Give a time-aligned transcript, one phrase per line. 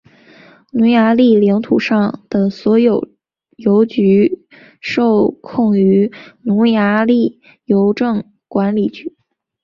[0.71, 3.07] 匈牙利领土上的所有
[3.57, 4.41] 邮局
[4.81, 6.11] 受控于
[6.43, 9.15] 匈牙利邮政管理局。